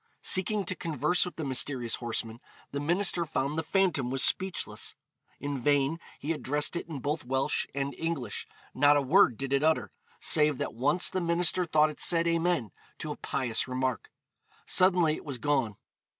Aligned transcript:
Seeking 0.23 0.65
to 0.65 0.73
converse 0.73 1.25
with 1.25 1.35
the 1.35 1.43
mysterious 1.43 1.97
horseman, 1.97 2.39
the 2.71 2.79
minister 2.79 3.23
found 3.23 3.55
the 3.55 3.61
phantom 3.61 4.09
was 4.09 4.23
speechless. 4.23 4.95
In 5.39 5.61
vain 5.61 5.99
he 6.19 6.31
addressed 6.33 6.75
it 6.75 6.87
in 6.89 6.97
both 7.01 7.23
Welsh 7.23 7.67
and 7.75 7.93
English; 7.93 8.47
not 8.73 8.97
a 8.97 9.01
word 9.03 9.37
did 9.37 9.53
it 9.53 9.61
utter, 9.63 9.91
save 10.19 10.57
that 10.57 10.73
once 10.73 11.07
the 11.07 11.21
minister 11.21 11.65
thought 11.65 11.91
it 11.91 11.99
said 11.99 12.25
'Amen,' 12.27 12.71
to 12.97 13.11
a 13.11 13.15
pious 13.17 13.67
remark. 13.67 14.09
Suddenly 14.65 15.17
it 15.17 15.23
was 15.23 15.37
gone. 15.37 15.77